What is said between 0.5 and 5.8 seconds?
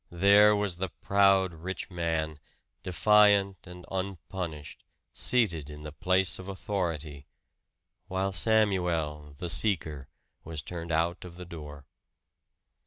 was the proud rich man, defiant and unpunished, seated